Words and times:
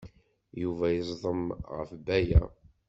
Yuba 0.61 0.85
yeẓdem 0.91 1.43
ɣef 1.75 1.89
Baya. 2.05 2.43